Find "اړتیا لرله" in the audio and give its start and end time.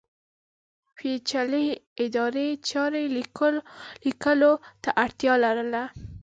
5.03-5.83